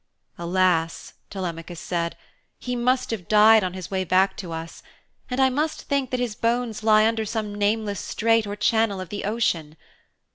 'Alas,' 0.39 1.13
Telemachus 1.29 1.79
said, 1.79 2.17
'he 2.57 2.75
must 2.75 3.11
have 3.11 3.27
died 3.27 3.63
on 3.63 3.75
his 3.75 3.91
way 3.91 4.03
back 4.03 4.35
to 4.37 4.51
us, 4.51 4.81
and 5.29 5.39
I 5.39 5.51
must 5.51 5.83
think 5.83 6.09
that 6.09 6.19
his 6.19 6.33
bones 6.33 6.81
lie 6.81 7.05
under 7.07 7.23
some 7.23 7.53
nameless 7.53 7.99
strait 7.99 8.47
or 8.47 8.55
channel 8.55 8.99
of 8.99 9.09
the 9.09 9.25
ocean. 9.25 9.75